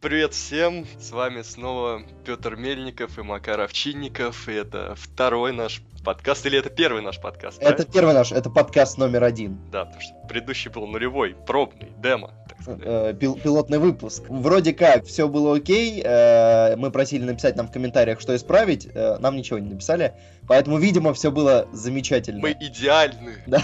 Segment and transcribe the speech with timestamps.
[0.00, 6.46] Привет всем, с вами снова Петр Мельников и Макар Овчинников, и это второй наш подкаст,
[6.46, 7.58] или это первый наш подкаст?
[7.58, 7.92] Это правильно?
[7.92, 9.58] первый наш, это подкаст номер один.
[9.72, 12.32] Да, потому что предыдущий был нулевой, пробный, демо.
[12.66, 14.24] Э, пил, пилотный выпуск.
[14.28, 19.16] Вроде как, все было окей, э, мы просили написать нам в комментариях, что исправить, э,
[19.20, 20.14] нам ничего не написали,
[20.46, 22.40] поэтому, видимо, все было замечательно.
[22.40, 23.42] Мы идеальны.
[23.46, 23.62] Да.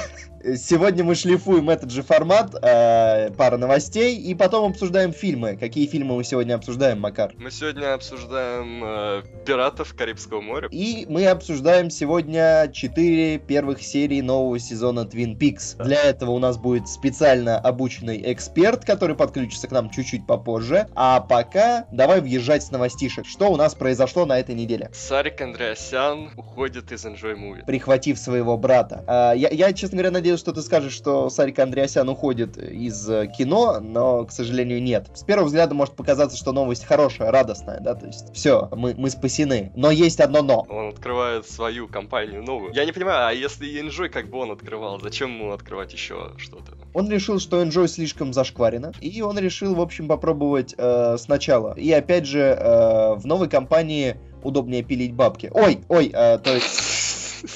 [0.56, 5.56] Сегодня мы шлифуем этот же формат, э, пара новостей, и потом обсуждаем фильмы.
[5.56, 7.32] Какие фильмы мы сегодня обсуждаем, Макар?
[7.38, 10.68] Мы сегодня обсуждаем э, «Пиратов Карибского моря».
[10.70, 15.76] И мы обсуждаем сегодня четыре первых серии нового сезона Twin Peaks.
[15.78, 15.84] Да.
[15.84, 20.88] Для этого у нас будет специально обученный эксперт, который подключится к нам чуть-чуть попозже.
[20.94, 23.26] А пока давай въезжать с новостишек.
[23.26, 24.90] Что у нас произошло на этой неделе?
[24.92, 27.64] Сарик Андреасян уходит из Enjoy Movie.
[27.64, 29.04] Прихватив своего брата.
[29.06, 33.26] А, я, я, честно говоря, надеюсь, что ты скажешь, что Сарик Андреасян уходит из э,
[33.26, 35.08] кино, но, к сожалению, нет.
[35.14, 39.10] С первого взгляда может показаться, что новость хорошая, радостная, да, то есть все, мы, мы
[39.10, 39.72] спасены.
[39.74, 40.66] Но есть одно но.
[40.68, 42.72] Он открывает свою компанию новую.
[42.74, 46.72] Я не понимаю, а если Enjoy как бы он открывал, зачем ему открывать еще что-то?
[46.94, 51.74] Он решил, что Enjoy слишком зашкварено, и он решил, в общем, попробовать э, сначала.
[51.76, 55.50] И опять же, э, в новой компании удобнее пилить бабки.
[55.52, 56.93] Ой, ой, э, то есть...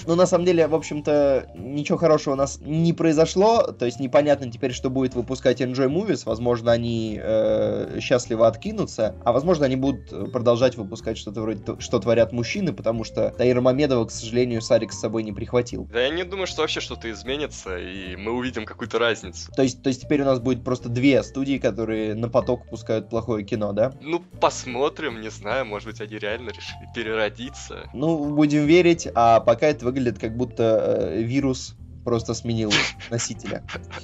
[0.06, 3.62] Ну, на самом деле, в общем-то, ничего хорошего у нас не произошло.
[3.62, 6.22] То есть непонятно теперь, что будет выпускать Enjoy Movies.
[6.24, 12.32] Возможно, они э, счастливо откинутся, а возможно, они будут продолжать выпускать что-то вроде «Что творят
[12.32, 15.88] мужчины», потому что Таира Мамедова, к сожалению, Сарик с собой не прихватил.
[15.92, 19.50] Да я не думаю, что вообще что-то изменится, и мы увидим какую-то разницу.
[19.52, 23.08] То есть, то есть теперь у нас будет просто две студии, которые на поток пускают
[23.08, 23.92] плохое кино, да?
[24.00, 27.88] Ну, посмотрим, не знаю, может быть, они реально решили переродиться.
[27.94, 32.72] Ну, будем верить, а пока это это выглядит как будто э, вирус просто сменил
[33.10, 33.62] носителя.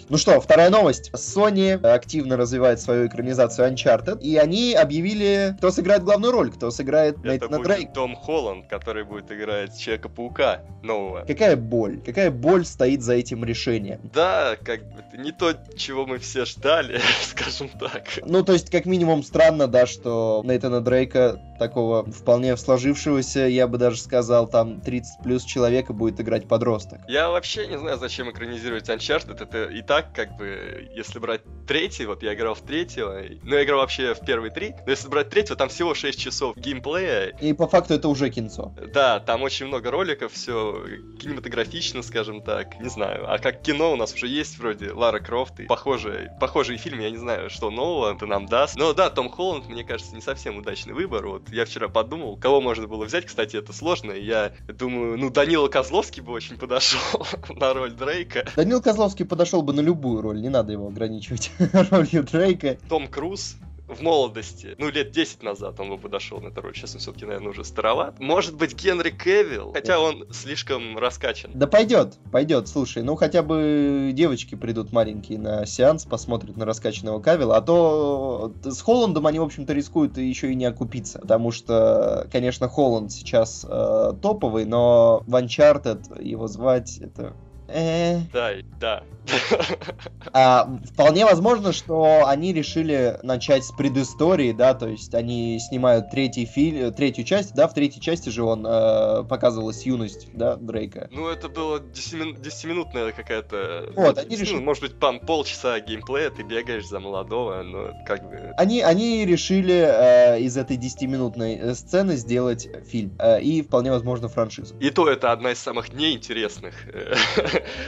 [0.09, 1.11] Ну что, вторая новость.
[1.12, 7.19] Sony активно развивает свою экранизацию Uncharted, и они объявили, кто сыграет главную роль, кто сыграет
[7.19, 7.92] Это Нейтана будет Дрейк.
[7.92, 11.25] Том Холланд, который будет играть Человека-паука нового.
[11.27, 12.01] Какая боль?
[12.05, 14.01] Какая боль стоит за этим решением?
[14.13, 18.05] Да, как бы не то, чего мы все ждали, скажем так.
[18.24, 23.79] Ну, то есть, как минимум, странно, да, что Нейтана Дрейка, такого вполне сложившегося, я бы
[23.79, 27.01] даже сказал, там 30 плюс человека будет играть подросток.
[27.08, 29.42] Я вообще не знаю, знаю, зачем экранизировать Uncharted.
[29.42, 33.64] Это и так, как бы, если брать третий, вот я играл в третьего, ну, я
[33.64, 37.28] играл вообще в первые три, но если брать третьего, там всего 6 часов геймплея.
[37.40, 38.74] И по факту это уже кинцо.
[38.92, 40.84] Да, там очень много роликов, все
[41.20, 43.32] кинематографично, скажем так, не знаю.
[43.32, 47.11] А как кино у нас уже есть вроде Лара Крофт и похожие, похожие фильмы, я
[47.11, 48.76] не знаю, что нового это нам даст.
[48.76, 51.26] Но да, Том Холланд, мне кажется, не совсем удачный выбор.
[51.26, 54.12] Вот я вчера подумал, кого можно было взять, кстати, это сложно.
[54.12, 58.46] Я думаю, ну, Данила Козловский бы очень подошел на роль Дрейка.
[58.57, 61.51] Данил Козловский подошел бы на любую роль, не надо его ограничивать
[61.90, 62.79] ролью Дрейка.
[62.89, 66.95] Том Круз в молодости, ну, лет 10 назад он бы подошел на эту роль, сейчас
[66.95, 68.18] он все-таки, наверное, уже староват.
[68.18, 71.51] Может быть, Генри Кевилл, хотя он слишком раскачан.
[71.55, 77.20] Да пойдет, пойдет, слушай, ну, хотя бы девочки придут маленькие на сеанс, посмотрят на раскачанного
[77.20, 82.27] Кавилла, а то с Холландом они, в общем-то, рискуют еще и не окупиться, потому что,
[82.33, 87.35] конечно, Холланд сейчас э, топовый, но в Uncharted его звать, это
[87.69, 88.20] Э.
[88.33, 89.02] Да, да.
[90.36, 96.45] А, вполне возможно, что они решили начать с предыстории, да, то есть они снимают третий
[96.45, 101.08] фильм, третью часть, да, в третьей части же он э, показывалась юность, да, Дрейка.
[101.12, 103.92] Ну, это было 10-минутная какая-то...
[103.95, 104.58] Вот, они решили...
[104.58, 108.52] Может быть, там полчаса геймплея, ты бегаешь за молодого, но как бы...
[108.56, 114.29] Они, они решили э, из этой 10-минутной э, сцены сделать фильм, э, и вполне возможно
[114.29, 114.74] франшизу.
[114.80, 117.14] И то это одна из самых неинтересных э,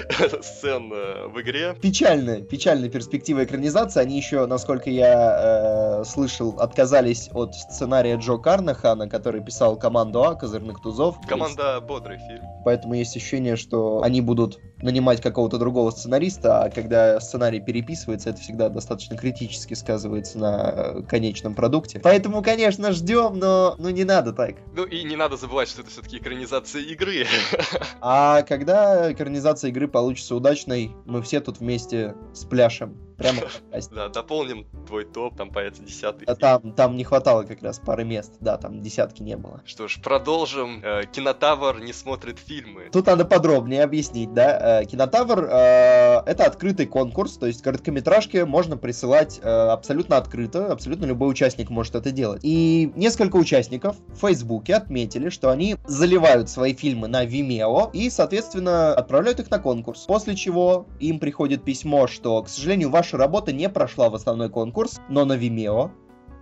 [0.42, 1.76] сцен э, в игре.
[1.80, 4.00] Печальная, печальная перспектива экранизации.
[4.00, 10.34] Они еще, насколько я э, слышал, отказались от сценария Джо Карнахана, который писал «Команду А»,
[10.34, 11.16] «Козырных тузов».
[11.28, 12.44] Команда бодрый фильм.
[12.64, 18.40] Поэтому есть ощущение, что они будут нанимать какого-то другого сценариста, а когда сценарий переписывается, это
[18.40, 22.00] всегда достаточно критически сказывается на э, конечном продукте.
[22.02, 24.56] Поэтому, конечно, ждем, но ну не надо так.
[24.74, 27.26] Ну и не надо забывать, что это все-таки экранизация игры.
[28.00, 33.05] А когда экранизация игры получится удачной, мы все тут вместе спляшем.
[33.16, 33.42] Прямо
[33.90, 36.26] Да, дополним твой топ, там появится десятый.
[36.36, 39.62] Там, там не хватало как раз пары мест, да, там десятки не было.
[39.64, 40.80] Что ж, продолжим.
[40.82, 42.88] Э, Кинотавр не смотрит фильмы.
[42.92, 44.80] Тут надо подробнее объяснить, да.
[44.80, 51.30] Э, Кинотавр э, это открытый конкурс, то есть короткометражки можно присылать абсолютно открыто, абсолютно любой
[51.30, 52.40] участник может это делать.
[52.42, 58.94] И несколько участников в Фейсбуке отметили, что они заливают свои фильмы на Vimeo и, соответственно,
[58.94, 60.04] отправляют их на конкурс.
[60.06, 64.50] После чего им приходит письмо, что, к сожалению, ваш ваша работа не прошла в основной
[64.50, 65.92] конкурс, но на Vimeo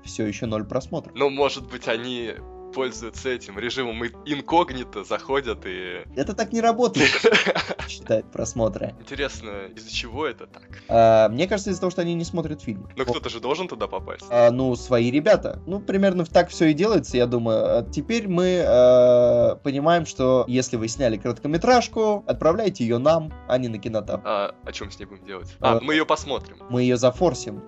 [0.02, 1.14] все еще ноль просмотров.
[1.14, 2.32] Ну, может быть, они
[2.74, 6.02] пользуются этим режимом инкогнито, заходят и...
[6.16, 7.10] Это так не работает,
[7.88, 8.94] считает просмотры.
[9.00, 10.62] Интересно, из-за чего это так?
[10.88, 12.88] А, мне кажется, из-за того, что они не смотрят фильм.
[12.96, 14.26] Но кто-то же должен туда попасть.
[14.30, 15.62] А, ну, свои ребята.
[15.66, 17.78] Ну, примерно так все и делается, я думаю.
[17.78, 23.78] А теперь мы понимаем, что если вы сняли короткометражку, отправляйте ее нам, а не на
[23.78, 24.22] кинотап.
[24.24, 25.56] А о чем с ней будем делать?
[25.60, 26.56] А мы ее посмотрим.
[26.70, 27.62] Мы ее зафорсим.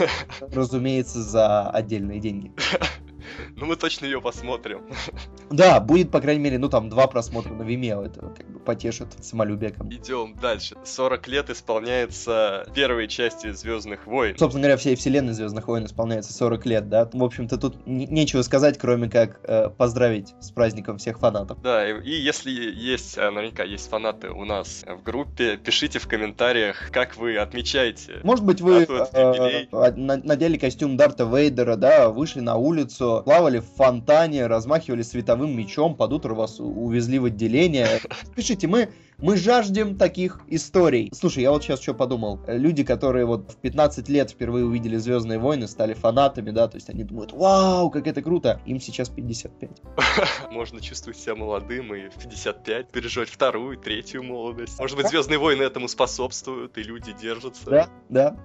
[0.40, 2.52] Разумеется, за отдельные деньги.
[3.56, 4.82] Ну, мы точно ее посмотрим.
[5.50, 9.08] Да, будет, по крайней мере, ну там два просмотра на Vimeo, это как бы потешит
[9.20, 9.74] самолюбие.
[9.90, 10.76] Идем дальше.
[10.82, 14.36] 40 лет исполняется первой части Звездных войн.
[14.38, 17.08] Собственно говоря, всей вселенной Звездных войн исполняется 40 лет, да?
[17.12, 21.60] В общем-то, тут нечего сказать, кроме как э, поздравить с праздником всех фанатов.
[21.60, 26.08] Да, и, и если есть, а, наверняка есть фанаты у нас в группе, пишите в
[26.08, 28.20] комментариях, как вы отмечаете.
[28.22, 29.66] Может быть, вы э,
[29.96, 36.12] надели костюм Дарта Вейдера, да, вышли на улицу, плавали в фонтане, размахивали световым мечом, под
[36.12, 38.00] утро вас увезли в отделение.
[38.34, 38.88] Пишите, мы
[39.22, 41.08] мы жаждем таких историй.
[41.14, 42.40] Слушай, я вот сейчас что подумал.
[42.48, 46.90] Люди, которые вот в 15 лет впервые увидели Звездные войны, стали фанатами, да, то есть
[46.90, 48.60] они думают, вау, как это круто.
[48.66, 49.70] Им сейчас 55.
[50.50, 54.80] Можно чувствовать себя молодым и в 55 переживать вторую, третью молодость.
[54.80, 57.70] Может быть, Звездные войны этому способствуют, и люди держатся.
[57.70, 58.36] Да, да.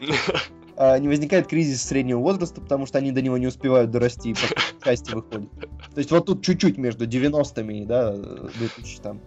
[0.82, 4.62] А, не возникает кризис среднего возраста, потому что они до него не успевают дорасти, пока
[4.82, 5.50] части выходят.
[5.94, 9.20] То есть вот тут чуть-чуть между 90-ми, да, 2000 там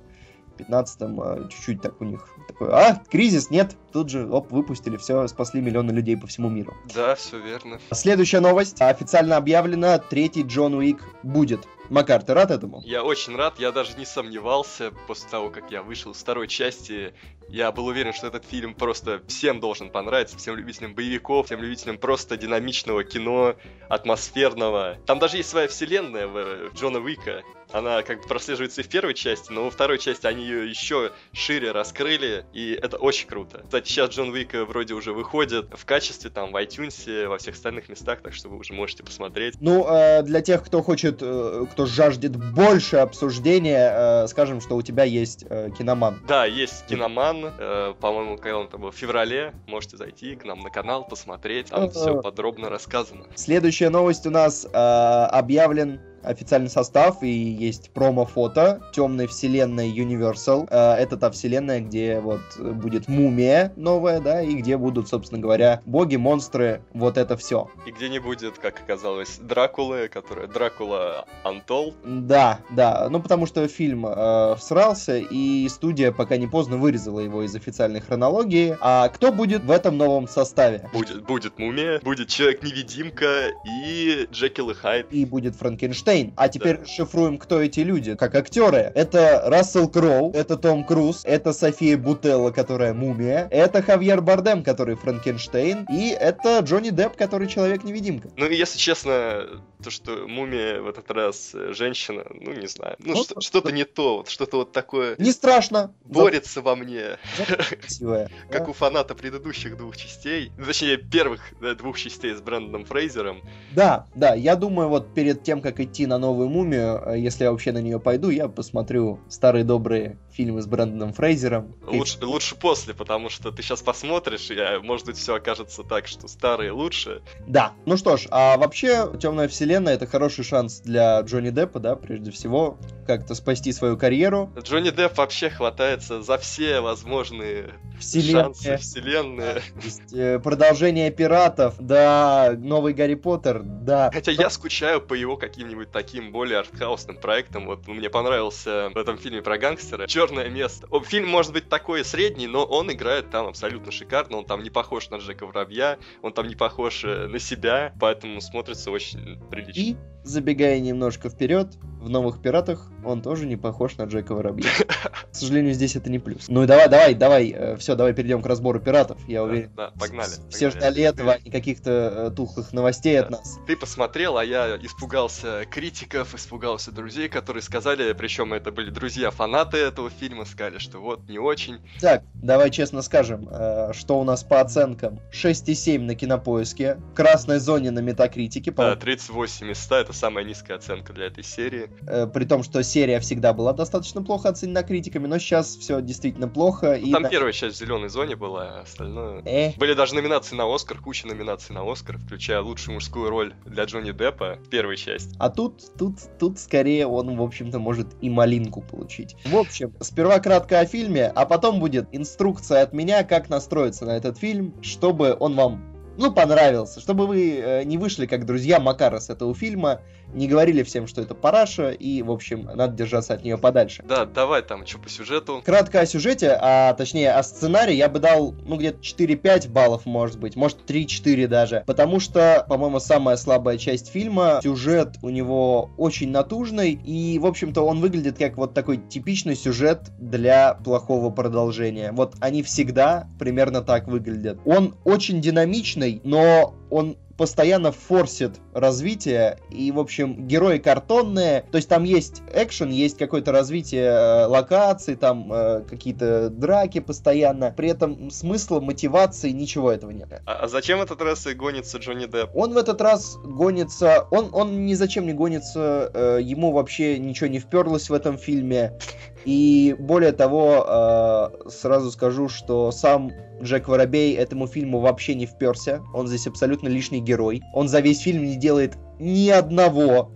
[0.58, 5.28] 15-м а, чуть-чуть так у них такой, а, кризис, нет, тут же, оп, выпустили, все,
[5.28, 6.74] спасли миллионы людей по всему миру.
[6.94, 7.80] Да, все верно.
[7.92, 8.82] Следующая новость.
[8.82, 11.62] Официально объявлено, третий Джон Уик будет.
[11.90, 12.82] Макар, ты рад этому?
[12.86, 17.14] Я очень рад, я даже не сомневался после того, как я вышел из второй части.
[17.50, 21.98] Я был уверен, что этот фильм просто всем должен понравиться, всем любителям боевиков, всем любителям
[21.98, 23.56] просто динамичного кино,
[23.90, 24.98] атмосферного.
[25.06, 27.44] Там даже есть своя вселенная в, в Джона Уика.
[27.72, 31.12] Она как бы прослеживается и в первой части, но во второй части они ее еще
[31.34, 33.62] шире раскрыли, и это очень круто.
[33.66, 37.90] Кстати, сейчас Джон Уик вроде уже выходит в качестве там в iTunes, во всех остальных
[37.90, 39.56] местах, так что вы уже можете посмотреть.
[39.60, 44.82] Ну, э, для тех, кто хочет, э, кто жаждет больше обсуждения, э, скажем, что у
[44.82, 46.20] тебя есть э, киноман.
[46.28, 50.60] Да, есть киноман, э, по-моему, когда он там был в феврале, можете зайти к нам
[50.62, 53.26] на канал, посмотреть, там все подробно рассказано.
[53.36, 60.68] Следующая новость у нас э, объявлен официальный состав и есть промо-фото темной вселенной Universal.
[60.70, 65.82] Э, это та вселенная, где вот будет мумия новая, да, и где будут, собственно говоря,
[65.86, 67.70] боги, монстры, вот это все.
[67.86, 71.94] И где не будет, как оказалось, Дракулы, которая Дракула Untold.
[72.04, 77.44] Да, да, ну потому что фильм э, всрался, и студия пока не поздно вырезала его
[77.44, 78.78] из официальной хронологии.
[78.80, 80.90] А кто будет в этом новом составе?
[80.94, 85.08] Будет, будет мумия, будет Человек-невидимка и Джекил и Хайд.
[85.12, 86.34] И будет Франкенштейн Чейн.
[86.36, 88.92] А теперь дешифруем, кто эти люди, как актеры.
[88.96, 94.96] Это Рассел Кроу, это Том Круз, это София Бутелла, которая мумия, это Хавьер Бардем, который
[94.96, 98.30] Франкенштейн, и это Джонни Депп, который Человек-невидимка.
[98.38, 99.48] Ну, если честно,
[99.84, 102.96] то, что мумия в этот раз э, женщина, ну, не знаю.
[103.00, 105.16] Ну, ну что-то не то, вот, что-то вот такое...
[105.18, 105.94] Не страшно.
[106.06, 107.18] Борется во мне.
[108.50, 110.52] Как у фаната предыдущих двух частей.
[110.66, 111.42] Точнее, первых
[111.78, 113.42] двух частей с Брэндоном Фрейзером.
[113.72, 117.52] Да, да, я думаю, вот перед тем, как идти на новую мумию, э, если я
[117.52, 121.76] вообще на нее пойду, я посмотрю старые добрые фильмы с Брэндоном Фрейзером.
[121.86, 122.24] Лучше, и...
[122.24, 126.28] лучше после, потому что ты сейчас посмотришь, и, а, может быть, все окажется так, что
[126.28, 127.22] старые лучше.
[127.48, 127.74] Да.
[127.86, 132.32] Ну что ж, а вообще, Темная вселенная это хороший шанс для Джонни Деппа, да, прежде
[132.32, 134.52] всего, как-то спасти свою карьеру.
[134.62, 138.44] Джонни Депп вообще хватается за все возможные вселенные.
[138.44, 139.62] шансы вселенные.
[139.84, 144.10] Есть, э, продолжение пиратов, да, новый Гарри Поттер, да.
[144.14, 147.68] Хотя я скучаю по его каким-нибудь таким более артхаусным проектам.
[147.68, 150.88] Вот мне понравился в этом фильме про гангстера черное место.
[151.06, 154.38] Фильм может быть такой средний, но он играет там абсолютно шикарно.
[154.38, 158.42] Он там не похож на Джека Воробья, он там не похож э, на себя, поэтому
[158.42, 159.80] смотрится очень прилично.
[159.80, 164.70] И, забегая немножко вперед, в «Новых пиратах» он тоже не похож на Джека Воробья.
[165.32, 166.48] К сожалению, здесь это не плюс.
[166.48, 169.18] Ну и давай, давай, давай, э, все, давай перейдем к разбору пиратов.
[169.28, 169.72] Я уверен.
[169.76, 170.32] Да, погнали.
[170.50, 173.60] Все ждали этого, а каких-то э, тухлых новостей от нас.
[173.68, 180.10] Ты посмотрел, а я испугался критиков, испугался друзей, которые сказали, причем это были друзья-фанаты этого
[180.10, 181.80] фильма, сказали, что вот, не очень.
[182.00, 185.20] Так, давай честно скажем, э, что у нас по оценкам.
[185.34, 188.72] 6,7 на кинопоиске, в красной зоне на метакритике.
[188.72, 191.90] Да, 38 из 100, это самая низкая оценка для этой серии.
[192.08, 196.48] э, при том, что серия всегда была достаточно плохо оценена критиками, но сейчас все действительно
[196.48, 196.98] плохо.
[196.98, 199.42] Ну, и там на- первая часть в зеленой зоне была, а остальное...
[199.44, 203.84] Э, Были даже номинации на Оскар, куча номинаций на Оскар, включая лучшую мужскую роль для
[203.84, 205.36] Джонни Деппа, первая часть.
[205.40, 209.36] А тут, тут, тут скорее он, в общем-то, может и малинку получить.
[209.46, 214.18] В общем, сперва кратко о фильме, а потом будет инструкция от меня, как настроиться на
[214.18, 219.20] этот фильм, чтобы он вам, ну, понравился, чтобы вы э, не вышли как друзья Макара
[219.20, 220.02] с этого фильма,
[220.34, 224.04] не говорили всем, что это параша, и, в общем, надо держаться от нее подальше.
[224.08, 225.62] Да, давай там, что по сюжету.
[225.64, 230.40] Кратко о сюжете, а точнее о сценарии я бы дал, ну, где-то 4-5 баллов, может
[230.40, 231.84] быть, может 3-4 даже.
[231.86, 237.82] Потому что, по-моему, самая слабая часть фильма, сюжет у него очень натужный, и, в общем-то,
[237.82, 242.12] он выглядит как вот такой типичный сюжет для плохого продолжения.
[242.12, 244.60] Вот они всегда примерно так выглядят.
[244.66, 251.90] Он очень динамичный, но он постоянно форсит развитие, и, в общем, герои картонные, то есть
[251.90, 258.30] там есть экшен, есть какое-то развитие э, локаций, там э, какие-то драки постоянно, при этом
[258.30, 260.42] смысла, мотивации, ничего этого нет.
[260.46, 262.52] А, а зачем этот раз и гонится Джонни Депп?
[262.56, 267.48] Он в этот раз гонится, он, он ни зачем не гонится, э, ему вообще ничего
[267.48, 268.98] не вперлось в этом фильме.
[269.46, 273.32] И более того, э, сразу скажу, что сам
[273.62, 276.02] Джек Воробей этому фильму вообще не вперся.
[276.14, 277.62] Он здесь абсолютно лишний герой.
[277.74, 280.32] Он за весь фильм не делает ни одного,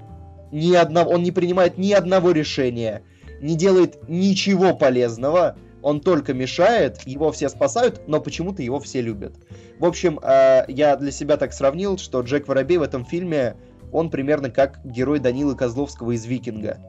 [0.52, 3.04] ни одного, он не принимает ни одного решения,
[3.42, 5.58] не делает ничего полезного.
[5.82, 9.36] Он только мешает, его все спасают, но почему-то его все любят.
[9.80, 13.56] В общем, э, я для себя так сравнил, что Джек Воробей в этом фильме,
[13.92, 16.80] он примерно как герой Данилы Козловского из «Викинга».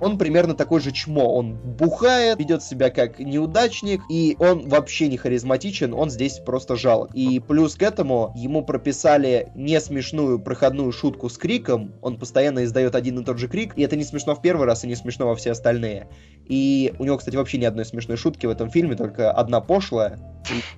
[0.00, 1.34] Он примерно такой же чмо.
[1.34, 7.14] Он бухает, ведет себя как неудачник, и он вообще не харизматичен, он здесь просто жалок.
[7.14, 12.94] И плюс к этому ему прописали не смешную проходную шутку с криком, он постоянно издает
[12.94, 15.28] один и тот же крик, и это не смешно в первый раз и не смешно
[15.28, 16.08] во все остальные.
[16.48, 20.18] И у него, кстати, вообще ни одной смешной шутки в этом фильме, только одна пошлая,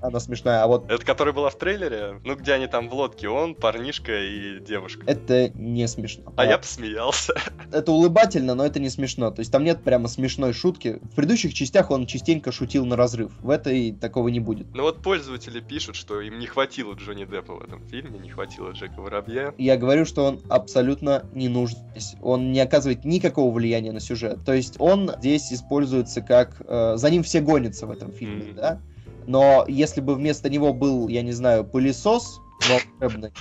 [0.00, 2.20] она смешная, а вот Это которая была в трейлере?
[2.24, 5.04] Ну, где они там в лодке, он, парнишка и девушка.
[5.06, 6.32] это не смешно.
[6.36, 7.34] А я посмеялся.
[7.72, 9.30] это улыбательно, но это не смешно.
[9.30, 10.98] То есть там нет прямо смешной шутки.
[11.02, 13.32] В предыдущих частях он частенько шутил на разрыв.
[13.40, 14.66] В этой такого не будет.
[14.74, 18.72] Ну вот пользователи пишут, что им не хватило Джонни Деппа в этом фильме, не хватило
[18.72, 19.54] Джека Воробья.
[19.58, 21.78] Я говорю, что он абсолютно не нужен.
[21.92, 22.16] здесь.
[22.20, 24.38] Он не оказывает никакого влияния на сюжет.
[24.44, 26.62] То есть он здесь используется как...
[26.66, 28.56] э, за ним все гонятся в этом фильме, Мгм.
[28.56, 28.80] да?
[29.26, 33.32] Но если бы вместо него был, я не знаю, пылесос волшебный,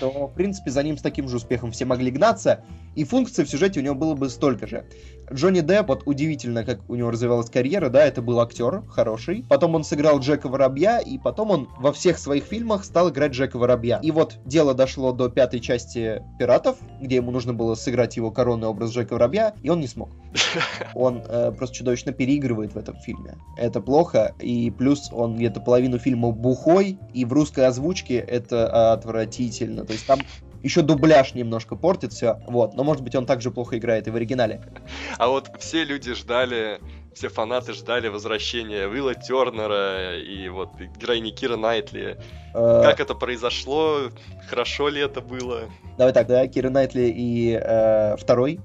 [0.00, 2.64] то, в принципе, за ним с таким же успехом все могли гнаться,
[2.98, 4.84] и функций в сюжете у него было бы столько же.
[5.32, 9.44] Джонни Депп, вот удивительно, как у него развивалась карьера, да, это был актер хороший.
[9.48, 13.56] Потом он сыграл Джека Воробья, и потом он во всех своих фильмах стал играть Джека
[13.56, 14.00] Воробья.
[14.02, 18.66] И вот дело дошло до пятой части «Пиратов», где ему нужно было сыграть его коронный
[18.66, 20.10] образ Джека Воробья, и он не смог.
[20.94, 23.38] Он э, просто чудовищно переигрывает в этом фильме.
[23.56, 29.84] Это плохо, и плюс он где-то половину фильма бухой, и в русской озвучке это отвратительно.
[29.84, 30.18] То есть там
[30.62, 32.74] еще дубляж немножко портит все, вот.
[32.74, 34.60] Но может быть он также плохо играет и в оригинале.
[35.16, 36.80] А вот все люди ждали,
[37.14, 42.18] все фанаты ждали возвращения Уилла Тернера и вот героини Кира Найтли.
[42.54, 44.10] Э, Как это произошло?
[44.48, 45.62] Хорошо ли это было?
[45.96, 48.60] Давай так, да, Кира Найтли и э, второй,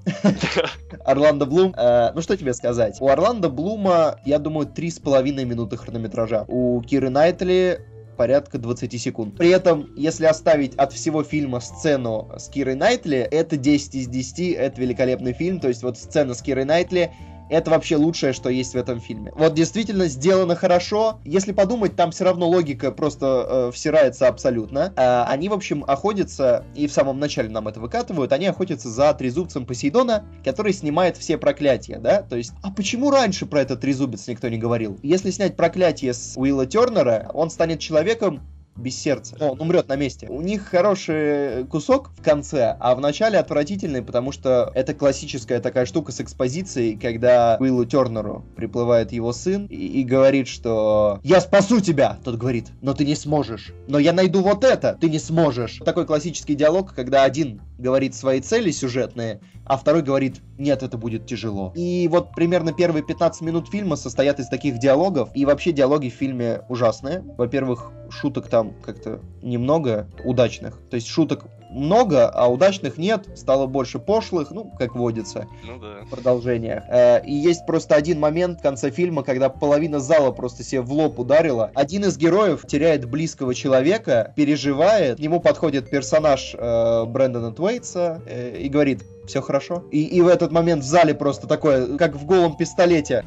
[1.04, 1.74] Орландо Блум.
[1.76, 2.98] Э, ну что тебе сказать?
[3.00, 6.44] У Орландо Блума, я думаю, три с половиной минуты хронометража.
[6.48, 7.80] У Киры Найтли
[8.16, 9.36] порядка 20 секунд.
[9.36, 14.54] При этом, если оставить от всего фильма сцену с Кирой Найтли, это 10 из 10,
[14.56, 15.60] это великолепный фильм.
[15.60, 17.12] То есть вот сцена с Кирой Найтли
[17.48, 19.32] это вообще лучшее, что есть в этом фильме.
[19.34, 21.20] Вот действительно сделано хорошо.
[21.24, 24.92] Если подумать, там все равно логика просто э, всирается абсолютно.
[24.96, 29.12] А, они, в общем, охотятся, и в самом начале нам это выкатывают, они охотятся за
[29.14, 32.22] трезубцем Посейдона, который снимает все проклятия, да?
[32.22, 34.98] То есть, а почему раньше про этот трезубец никто не говорил?
[35.02, 38.40] Если снять проклятие с Уилла Тернера, он станет человеком,
[38.76, 39.36] без сердца.
[39.40, 40.26] Он умрет на месте.
[40.28, 45.86] У них хороший кусок в конце, а в начале отвратительный, потому что это классическая такая
[45.86, 51.80] штука с экспозицией, когда Уиллу Тернеру приплывает его сын и, и говорит, что «Я спасу
[51.80, 53.72] тебя!» Тот говорит «Но ты не сможешь».
[53.86, 58.40] «Но я найду вот это!» «Ты не сможешь!» Такой классический диалог, когда один говорит свои
[58.40, 61.72] цели сюжетные, а второй говорит «Нет, это будет тяжело».
[61.74, 66.14] И вот примерно первые 15 минут фильма состоят из таких диалогов, и вообще диалоги в
[66.14, 67.22] фильме ужасные.
[67.38, 70.80] Во-первых, шуток там как-то немного удачных.
[70.90, 71.44] То есть шуток
[71.74, 75.46] много, а удачных нет, стало больше пошлых, ну, как водится.
[75.64, 76.04] Ну да.
[76.04, 76.84] В продолжениях.
[76.88, 80.92] Э, и есть просто один момент в конце фильма, когда половина зала просто себе в
[80.92, 81.70] лоб ударила.
[81.74, 88.56] Один из героев теряет близкого человека, переживает, к нему подходит персонаж э, Брэндона Твейтса э,
[88.58, 89.84] и говорит, все хорошо.
[89.90, 93.24] И, и в этот момент в зале просто такое, как в голом пистолете.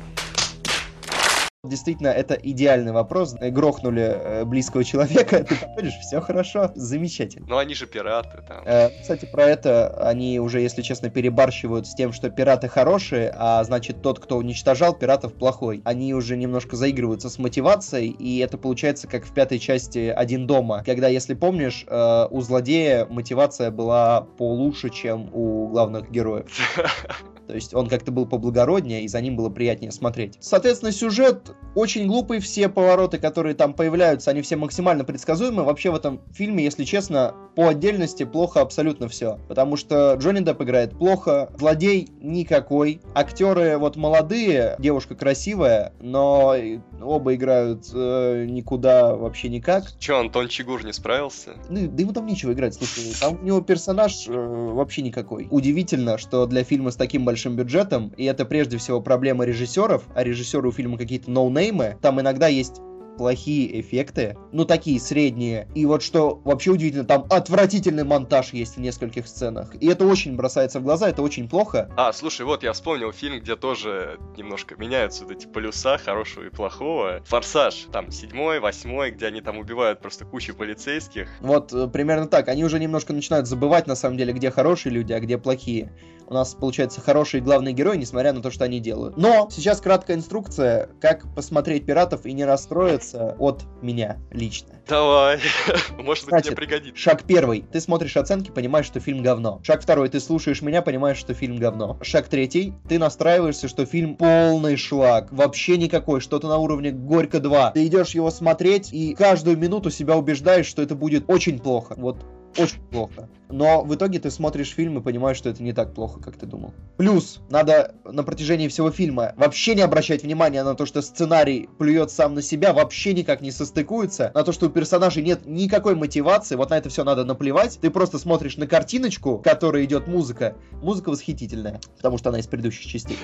[1.64, 3.34] Действительно, это идеальный вопрос.
[3.34, 7.48] Грохнули э, близкого человека, ты подходишь, все хорошо, замечательно.
[7.48, 8.64] Ну они же пираты там.
[8.66, 13.64] Э, кстати, про это они уже, если честно, перебарщивают с тем, что пираты хорошие, а
[13.64, 15.82] значит тот, кто уничтожал пиратов, плохой.
[15.84, 20.84] Они уже немножко заигрываются с мотивацией, и это получается как в пятой части «Один дома»,
[20.86, 26.48] когда, если помнишь, э, у злодея мотивация была получше, чем у главных героев.
[27.48, 30.38] То есть он как-то был поблагороднее, и за ним было приятнее смотреть.
[30.40, 35.64] Соответственно, сюжет очень глупый, все повороты, которые там появляются, они все максимально предсказуемы.
[35.64, 39.40] Вообще в этом фильме, если честно, по отдельности плохо абсолютно все.
[39.48, 46.56] Потому что Джонни Депп играет плохо, злодей никакой, актеры вот молодые, девушка красивая, но
[47.02, 49.98] оба играют э, никуда вообще никак.
[50.00, 51.52] Че, Антон Чигур не справился?
[51.70, 55.48] Ну, да ему там нечего играть, слушай, там у него персонаж э, вообще никакой.
[55.50, 60.06] Удивительно, что для фильма с таким большим большим бюджетом, и это прежде всего проблема режиссеров,
[60.16, 62.82] а режиссеры у фильма какие-то ноунеймы, там иногда есть
[63.18, 65.68] плохие эффекты, ну такие средние.
[65.76, 69.76] И вот что вообще удивительно, там отвратительный монтаж есть в нескольких сценах.
[69.80, 71.90] И это очень бросается в глаза, это очень плохо.
[71.98, 76.50] А, слушай, вот я вспомнил фильм, где тоже немножко меняются вот эти полюса хорошего и
[76.50, 77.22] плохого.
[77.26, 81.30] Форсаж, там седьмой, восьмой, где они там убивают просто кучу полицейских.
[81.42, 82.48] Вот э, примерно так.
[82.48, 85.92] Они уже немножко начинают забывать на самом деле, где хорошие люди, а где плохие.
[86.30, 89.16] У нас получается хорошие главные герои, несмотря на то, что они делают.
[89.16, 94.76] Но сейчас краткая инструкция, как посмотреть пиратов и не расстроиться отличается от меня лично.
[94.88, 95.40] Давай.
[95.98, 97.02] Может быть, Значит, тебе пригодится.
[97.02, 97.66] Шаг первый.
[97.72, 99.60] Ты смотришь оценки, понимаешь, что фильм говно.
[99.64, 100.10] Шаг второй.
[100.10, 101.98] Ты слушаешь меня, понимаешь, что фильм говно.
[102.02, 102.74] Шаг третий.
[102.88, 105.32] Ты настраиваешься, что фильм полный шлак.
[105.32, 106.22] Вообще никакой.
[106.22, 107.72] Что-то на уровне Горько 2.
[107.72, 111.96] Ты идешь его смотреть и каждую минуту себя убеждаешь, что это будет очень плохо.
[111.98, 112.26] Вот
[112.58, 113.30] очень плохо.
[113.50, 116.46] Но в итоге ты смотришь фильм и понимаешь, что это не так плохо, как ты
[116.46, 116.74] думал.
[116.98, 122.12] Плюс, надо на протяжении всего фильма вообще не обращать внимания на то, что сценарий плюет
[122.12, 126.56] сам на себя, вообще никак не состыкуется, на то, что у персонажей нет никакой мотивации,
[126.56, 127.80] вот на это все надо наплевать.
[127.82, 130.56] Ты просто смотришь на картиночку, в которой идет музыка.
[130.82, 133.18] Музыка восхитительная, потому что она из предыдущих частей.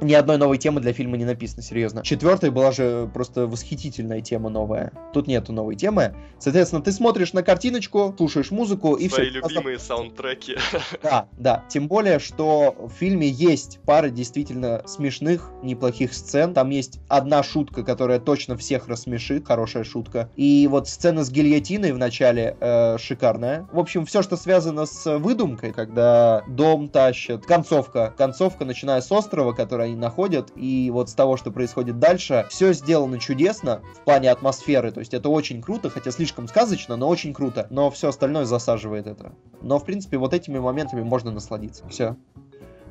[0.00, 2.02] Ни одной новой темы для фильма не написано, серьезно.
[2.02, 4.92] Четвертая была же просто восхитительная тема новая.
[5.12, 6.14] Тут нету новой темы.
[6.38, 10.56] Соответственно, ты смотришь на картиночку, слушаешь музыку и все любимые саундтреки.
[11.02, 11.64] Да, да.
[11.68, 16.54] Тем более, что в фильме есть пара действительно смешных, неплохих сцен.
[16.54, 19.46] Там есть одна шутка, которая точно всех рассмешит.
[19.46, 20.30] Хорошая шутка.
[20.36, 23.68] И вот сцена с гильотиной в начале э, шикарная.
[23.72, 27.44] В общем, все, что связано с выдумкой, когда дом тащат.
[27.46, 28.14] Концовка.
[28.16, 32.46] Концовка, начиная с острова, который они находят, и вот с того, что происходит дальше.
[32.50, 34.90] Все сделано чудесно в плане атмосферы.
[34.90, 37.66] То есть это очень круто, хотя слишком сказочно, но очень круто.
[37.70, 39.32] Но все остальное засаживает это.
[39.62, 41.86] Но, в принципе, вот этими моментами можно насладиться.
[41.88, 42.16] Все.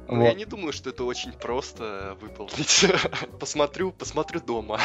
[0.08, 0.26] Ну, вот.
[0.26, 2.86] я не думаю, что это очень просто выполнить.
[3.40, 4.80] посмотрю, посмотрю дома.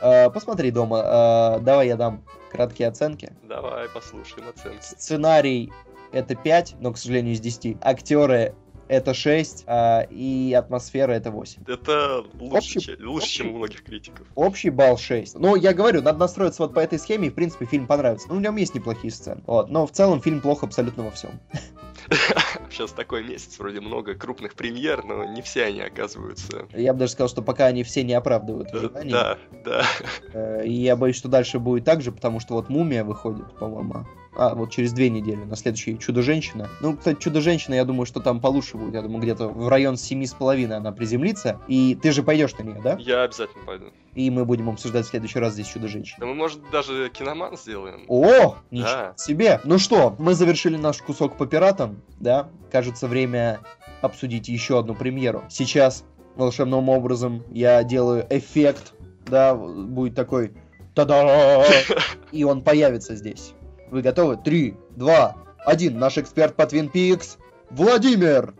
[0.00, 0.98] uh, посмотри дома.
[0.98, 3.32] Uh, давай я дам краткие оценки.
[3.42, 4.80] Давай послушаем оценки.
[4.82, 5.70] Сценарий
[6.12, 7.76] это 5, но, к сожалению, из 10.
[7.82, 8.54] Актеры
[8.88, 11.62] это 6, а, и атмосфера это 8.
[11.66, 14.26] Это лучше, общий, чем, лучше общий, чем у многих критиков.
[14.34, 15.38] Общий балл 6.
[15.38, 18.28] Ну, я говорю, надо настроиться вот по этой схеме, и, в принципе, фильм понравится.
[18.28, 19.42] Ну, в нем есть неплохие сцены.
[19.46, 21.38] Вот, но в целом фильм плохо абсолютно во всем.
[22.70, 26.66] Сейчас такой месяц, вроде много крупных премьер, но не все они оказываются.
[26.72, 29.12] Я бы даже сказал, что пока они все не оправдывают ожиданий.
[29.12, 29.84] Да, да.
[30.32, 34.06] Э, и я боюсь, что дальше будет так же, потому что вот «Мумия» выходит, по-моему.
[34.36, 36.68] А, вот через две недели, на следующий «Чудо-женщина».
[36.80, 38.94] Ну, кстати, «Чудо-женщина», я думаю, что там получше будет.
[38.94, 41.60] Я думаю, где-то в район семи с половиной она приземлится.
[41.66, 42.96] И ты же пойдешь на нее, да?
[42.98, 43.86] Я обязательно пойду.
[44.14, 46.18] И мы будем обсуждать в следующий раз здесь «Чудо-женщина».
[46.20, 48.04] Да мы, может, даже киноман сделаем.
[48.08, 49.14] О, ничего да.
[49.16, 49.60] себе.
[49.64, 52.48] Ну что, мы завершили наш кусок по пиратам, да?
[52.70, 53.60] Кажется, время
[54.00, 55.44] обсудить еще одну премьеру.
[55.48, 56.04] Сейчас
[56.36, 58.94] волшебным образом я делаю эффект,
[59.26, 60.52] да, будет такой
[60.94, 61.64] та-да,
[62.32, 63.54] и он появится здесь.
[63.90, 64.36] Вы готовы?
[64.36, 65.98] Три, два, один.
[65.98, 67.38] Наш эксперт по Twin Peaks
[67.70, 68.54] Владимир!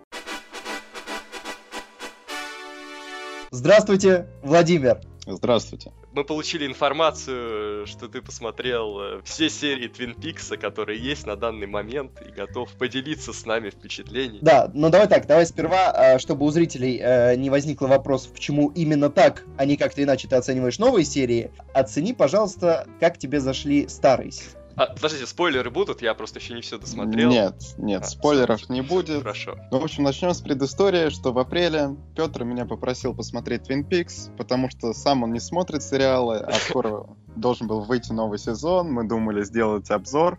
[3.50, 5.00] Здравствуйте, Владимир!
[5.26, 5.92] Здравствуйте.
[6.12, 11.66] Мы получили информацию, что ты посмотрел э, все серии Твин Пикса, которые есть на данный
[11.66, 14.38] момент, и готов поделиться с нами впечатлениями.
[14.40, 18.70] Да, ну давай так, давай сперва, э, чтобы у зрителей э, не возникло вопросов, почему
[18.70, 23.86] именно так, а не как-то иначе ты оцениваешь новые серии, оцени, пожалуйста, как тебе зашли
[23.86, 24.57] старые серии.
[24.78, 26.02] А, подождите, спойлеры будут?
[26.02, 27.30] Я просто еще не все досмотрел.
[27.30, 29.18] Нет, нет, А, спойлеров не будет.
[29.18, 29.56] Хорошо.
[29.72, 34.30] Ну, в общем, начнем с предыстории, что в апреле Петр меня попросил посмотреть Twin Peaks,
[34.36, 39.02] потому что сам он не смотрит сериалы, а скоро должен был выйти новый сезон, мы
[39.02, 40.38] думали сделать обзор,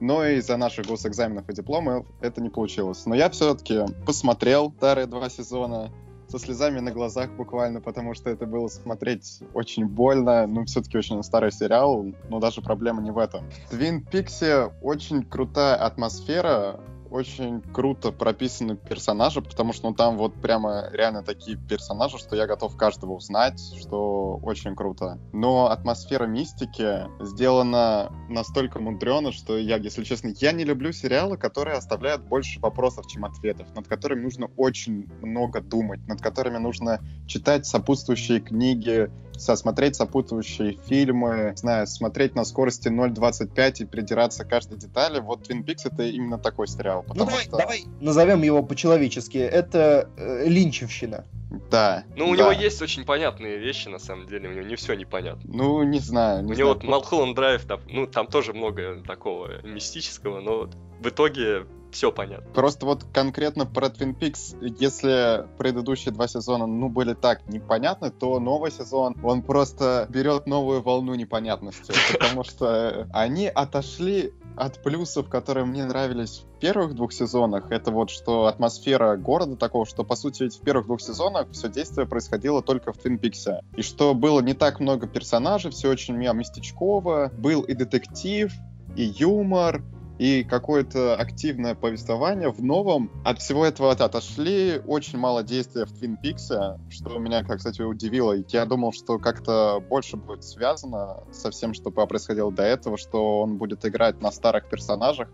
[0.00, 3.06] но из-за наших госэкзаменов и дипломов это не получилось.
[3.06, 5.92] Но я все-таки посмотрел старые два сезона,
[6.28, 10.46] со слезами на глазах буквально, потому что это было смотреть очень больно.
[10.46, 13.48] Ну, все-таки очень старый сериал, но даже проблема не в этом.
[13.66, 20.34] В Твин Пиксе очень крутая атмосфера, очень круто прописаны персонажи, потому что ну, там вот
[20.40, 25.18] прямо реально такие персонажи, что я готов каждого узнать, что очень круто.
[25.32, 31.76] Но атмосфера мистики сделана настолько мудрено, что я, если честно, я не люблю сериалы, которые
[31.76, 37.66] оставляют больше вопросов, чем ответов, над которыми нужно очень много думать, над которыми нужно читать
[37.66, 44.78] сопутствующие книги, смотреть сопутствующие фильмы, не знаю, смотреть на скорости 0.25 и придираться к каждой
[44.78, 45.20] детали.
[45.20, 47.04] Вот Twin Peaks это именно такой сериал.
[47.08, 47.56] Ну давай, что...
[47.56, 49.38] давай назовем его по-человечески.
[49.38, 51.24] Это э, линчевщина.
[51.70, 52.04] Да.
[52.16, 52.42] Ну, у да.
[52.42, 55.42] него есть очень понятные вещи, на самом деле, у него не все непонятно.
[55.44, 56.44] Ну, не знаю.
[56.44, 56.58] Не у знаю.
[56.58, 60.68] него вот Малхолланд Драйв, там, ну, там тоже много такого мистического, но
[61.00, 61.66] в итоге
[61.96, 62.52] все понятно.
[62.52, 68.38] Просто вот конкретно про Twin Peaks, если предыдущие два сезона, ну, были так непонятны, то
[68.38, 75.64] новый сезон, он просто берет новую волну непонятности, потому что они отошли от плюсов, которые
[75.64, 80.42] мне нравились в первых двух сезонах, это вот что атмосфера города такого, что, по сути,
[80.42, 83.62] ведь в первых двух сезонах все действие происходило только в Твин Пиксе.
[83.74, 88.52] И что было не так много персонажей, все очень местечково, был и детектив,
[88.96, 89.82] и юмор,
[90.18, 93.10] и какое-то активное повествование в новом.
[93.24, 98.34] От всего этого отошли, очень мало действия в Твин Пиксе, что меня, как, кстати, удивило.
[98.48, 103.58] Я думал, что как-то больше будет связано со всем, что происходило до этого, что он
[103.58, 105.28] будет играть на старых персонажах,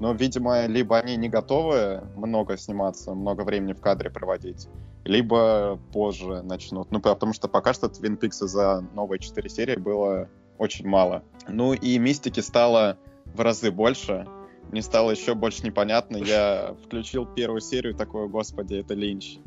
[0.00, 4.68] но, видимо, либо они не готовы много сниматься, много времени в кадре проводить,
[5.04, 6.90] либо позже начнут.
[6.90, 11.22] Ну, потому что пока что Твин Пикс за новые четыре серии было очень мало.
[11.48, 12.98] Ну и мистики стало
[13.34, 14.26] в разы больше.
[14.70, 16.16] Мне стало еще больше непонятно.
[16.16, 19.38] Я включил первую серию, такой, господи, это Линч.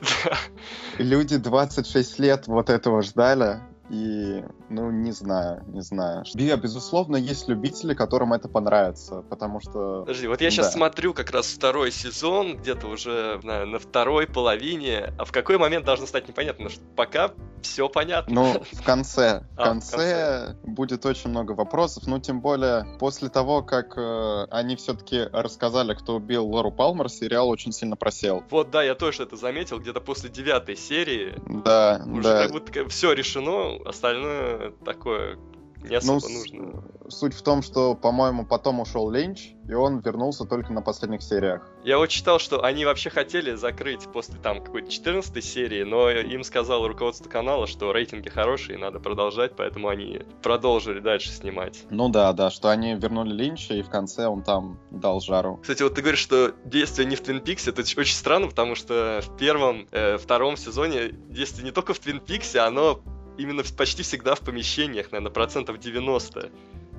[0.98, 3.60] Люди 26 лет вот этого ждали.
[3.90, 6.24] И, ну, не знаю, не знаю.
[6.34, 10.00] Безусловно, есть любители, которым это понравится, потому что...
[10.00, 10.72] Подожди, вот я сейчас Да.
[10.72, 15.86] смотрю как раз второй сезон, где-то уже на, на второй половине, а в какой момент
[15.86, 17.30] должно стать непонятно, что пока
[17.62, 18.34] все понятно.
[18.34, 19.42] Ну, в конце.
[19.56, 22.06] В А, конце будет очень много вопросов.
[22.06, 27.48] Ну, тем более, после того, как э, они все-таки рассказали, кто убил Лору Палмер, сериал
[27.48, 28.42] очень сильно просел.
[28.50, 32.42] Вот, да, я тоже это заметил, где-то после девятой серии Да, уже да.
[32.42, 35.38] как будто все решено, остальное такое
[35.82, 36.82] не особо Ну, нужно.
[37.08, 41.66] Суть в том, что, по-моему, потом ушел Линч, и он вернулся только на последних сериях.
[41.84, 46.42] Я вот читал, что они вообще хотели закрыть после там какой-то 14 серии, но им
[46.44, 51.84] сказало руководство канала, что рейтинги хорошие, надо продолжать, поэтому они продолжили дальше снимать.
[51.90, 55.58] Ну да, да, что они вернули Линча, и в конце он там дал жару.
[55.62, 59.20] Кстати, вот ты говоришь, что действие не в Твин Пиксе, это очень странно, потому что
[59.22, 63.00] в первом, э, втором сезоне действие не только в Твин Пиксе, оно
[63.38, 66.50] именно почти всегда в помещениях, наверное, процентов 90.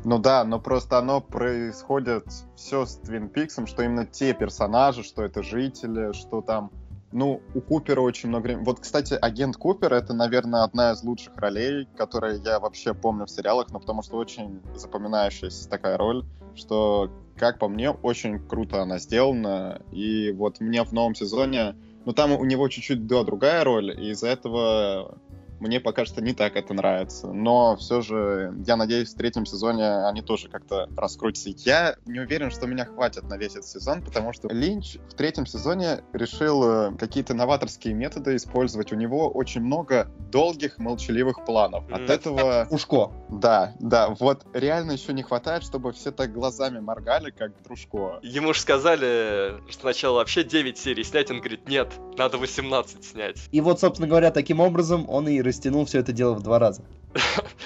[0.06, 2.26] Ну да, но просто оно происходит
[2.56, 6.72] все с Твин Пиксом, что именно те персонажи, что это жители, что там...
[7.12, 8.66] Ну, у Купера очень много времени.
[8.66, 13.32] Вот, кстати, агент Купер это, наверное, одна из лучших ролей, которые я вообще помню в
[13.32, 16.24] сериалах, но потому что очень запоминающаяся такая роль,
[16.56, 19.82] что, как по мне, очень круто она сделана.
[19.92, 21.76] И вот мне в новом сезоне...
[22.06, 25.18] Ну, там у него чуть-чуть да, другая роль, и из-за этого
[25.60, 27.28] мне пока что не так это нравится.
[27.28, 31.50] Но все же, я надеюсь, в третьем сезоне они тоже как-то раскрутятся.
[31.50, 35.46] Я не уверен, что меня хватит на весь этот сезон, потому что Линч в третьем
[35.46, 38.92] сезоне решил э, какие-то новаторские методы использовать.
[38.92, 41.90] У него очень много долгих, молчаливых планов.
[41.92, 42.68] От этого...
[42.70, 43.12] Ушко.
[43.30, 48.20] Да, да, вот реально еще не хватает, чтобы все так глазами моргали, как дружко.
[48.22, 53.38] Ему же сказали, что сначала вообще 9 серий снять, он говорит, нет, надо 18 снять.
[53.52, 56.84] И вот, собственно говоря, таким образом он и растянул все это дело в два раза.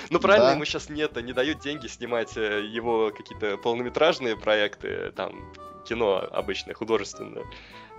[0.09, 0.53] Ну правильно, Да.
[0.53, 5.51] ему сейчас нет, не дают деньги снимать э, его какие-то полнометражные проекты, там,
[5.87, 7.43] кино обычное, художественное.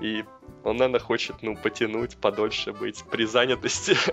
[0.00, 0.24] И
[0.64, 3.96] он, наверное, хочет, ну, потянуть, подольше быть при занятости.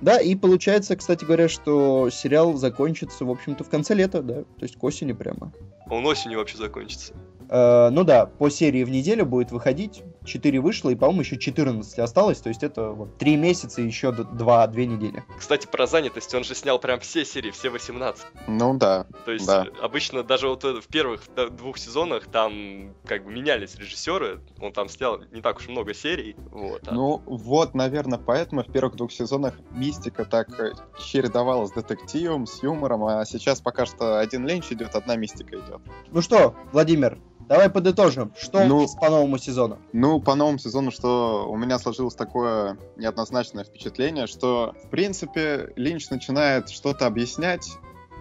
[0.00, 4.62] Да, и получается, кстати говоря, что сериал закончится, в общем-то, в конце лета, да, то
[4.62, 5.52] есть к осени прямо.
[5.90, 7.12] Он осенью вообще закончится.
[7.48, 11.98] Э, ну да, по серии в неделю будет выходить, 4 вышло, и, по-моему, еще 14
[11.98, 15.24] осталось, то есть это вот 3 месяца и еще 2-2 недели.
[15.38, 18.24] Кстати, про занятость, он же снял прям все серии, все 18.
[18.46, 19.06] Ну да.
[19.24, 19.66] То есть Да.
[19.80, 24.88] обычно даже вот в первых д- двух сезонах там как бы менялись режиссеры, он там
[24.88, 26.82] снял не так уж много серий, вот.
[26.86, 30.72] а- Ну вот, наверное, поэтому в первых двух сезонах мистика так э,
[31.04, 35.80] чередовалась с детективом, с юмором, а сейчас пока что один ленч идет, одна мистика идет.
[36.10, 37.18] Ну что, Владимир,
[37.52, 39.78] давай подытожим, что Ну- по новому сезону.
[39.92, 46.08] Ну, по новому сезону, что у меня сложилось такое неоднозначное впечатление, что, в принципе, Линч
[46.08, 47.68] начинает что-то объяснять,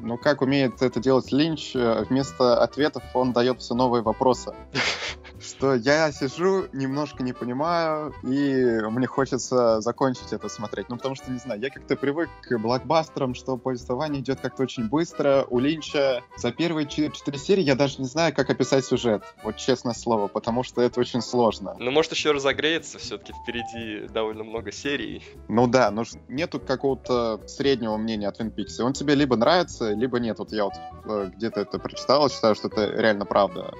[0.01, 4.53] но как умеет это делать Линч, э, вместо ответов он дает все новые вопросы.
[5.41, 10.89] Что я сижу, немножко не понимаю, и мне хочется закончить это смотреть.
[10.89, 14.87] Ну, потому что, не знаю, я как-то привык к блокбастерам, что повествование идет как-то очень
[14.87, 15.45] быстро.
[15.49, 19.23] У Линча за первые четыре серии я даже не знаю, как описать сюжет.
[19.43, 21.75] Вот честное слово, потому что это очень сложно.
[21.79, 25.23] Ну, может, еще разогреется, все-таки впереди довольно много серий.
[25.47, 28.83] Ну да, ж- нету какого-то среднего мнения о Твин Пиксе.
[28.83, 30.39] Он тебе либо нравится, либо нет.
[30.39, 30.73] Вот я вот
[31.05, 33.73] э, где-то это прочитал, считаю, что это реально правда.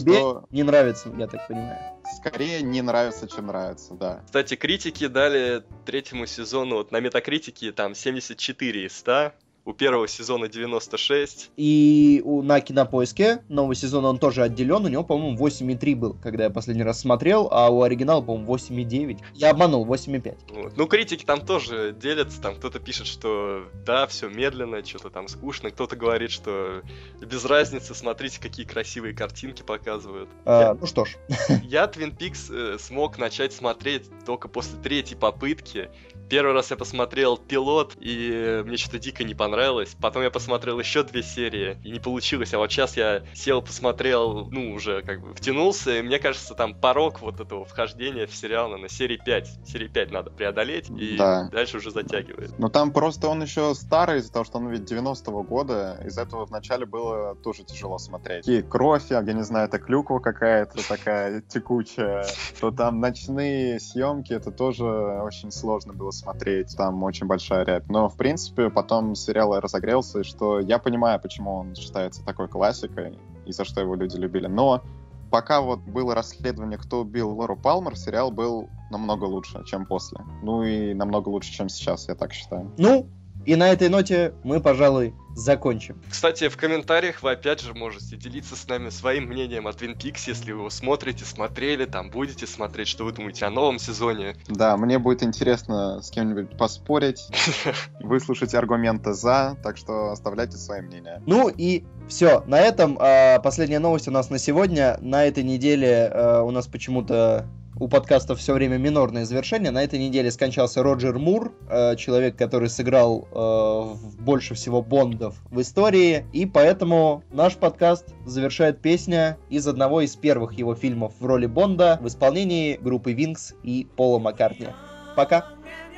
[0.00, 1.78] Тебе Что не нравится, я так понимаю.
[2.16, 4.22] скорее не нравится, чем нравится, да.
[4.24, 9.32] Кстати, критики дали третьему сезону, вот на метакритике там 74 из 100,
[9.66, 11.50] у первого сезона 96.
[11.56, 16.44] И у, на Кинопоиске новый сезон он тоже отделен, у него, по-моему, 8,3 был, когда
[16.44, 19.18] я последний раз смотрел, а у оригинала, по-моему, 8,9.
[19.34, 20.36] Я обманул, 8,5.
[20.54, 20.76] Вот.
[20.76, 25.70] Ну, критики там тоже делятся, там кто-то пишет, что да, все медленно, что-то там скучно,
[25.70, 26.82] кто-то говорит, что
[27.20, 30.30] без разницы, смотрите, какие красивые картинки показывают.
[30.44, 31.16] А, ну что ж,
[31.64, 35.90] Я Twin Peaks э, смог начать смотреть только после третьей попытки.
[36.28, 39.55] Первый раз я посмотрел пилот, и мне что-то дико не понравилось.
[40.00, 42.52] Потом я посмотрел еще две серии, и не получилось.
[42.54, 46.74] А вот сейчас я сел, посмотрел, ну, уже как бы втянулся, и мне кажется, там
[46.74, 49.66] порог вот этого вхождения в сериал на серии 5.
[49.66, 51.48] Серии 5 надо преодолеть, и Да.
[51.50, 52.58] дальше уже затягивает.
[52.58, 55.98] Но там просто он еще старый из-за того, что он ведь 90-го года.
[56.04, 58.46] Из-за этого вначале было тоже тяжело смотреть.
[58.48, 62.26] И кровь, я не знаю, это клюква какая-то такая текучая.
[62.60, 66.76] То там ночные съемки, это тоже очень сложно было смотреть.
[66.76, 67.88] Там очень большая рябь.
[67.88, 73.18] Но, в принципе, потом сериал разогрелся, и что я понимаю, почему он считается такой классикой,
[73.46, 74.46] и за что его люди любили.
[74.46, 74.82] Но
[75.30, 80.18] пока вот было расследование, кто убил Лору Палмер, сериал был намного лучше, чем после.
[80.42, 82.72] Ну и намного лучше, чем сейчас, я так считаю.
[82.78, 83.08] ну,
[83.46, 86.00] и на этой ноте мы, пожалуй, закончим.
[86.10, 90.22] Кстати, в комментариях вы опять же можете делиться с нами своим мнением о Twin Peaks,
[90.26, 94.36] если вы его смотрите, смотрели, там будете смотреть, что вы думаете о новом сезоне.
[94.48, 97.28] Да, мне будет интересно с кем-нибудь поспорить,
[98.00, 101.22] выслушать аргументы за, так что оставляйте свои мнения.
[101.26, 104.96] Ну и все, на этом а, последняя новость у нас на сегодня.
[105.02, 107.46] На этой неделе а, у нас почему-то
[107.78, 109.70] у подкаста все время минорное завершение.
[109.70, 115.60] На этой неделе скончался Роджер Мур, а, человек, который сыграл в больше всего Бондов в
[115.60, 116.26] истории.
[116.32, 121.98] И поэтому наш подкаст завершает песня из одного из первых его фильмов в роли Бонда
[122.00, 124.68] в исполнении группы Винкс и Пола Маккартни.
[125.14, 125.46] Пока!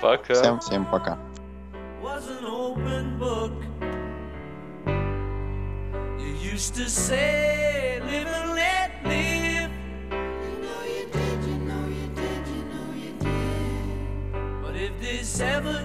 [0.00, 0.34] Пока.
[0.34, 1.18] Всем, всем пока.
[6.58, 8.67] used to say, live and let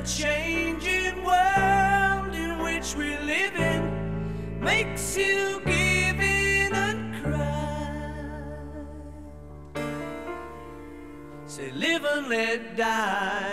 [0.06, 8.22] changing world in which we live in makes you give in and cry,
[11.46, 13.53] say, live and let die.